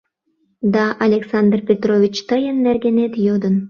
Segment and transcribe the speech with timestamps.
[0.73, 3.55] Да, Александр Петрович тыйын нергенет йодын.